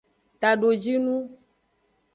[0.41, 1.15] Tadojinu.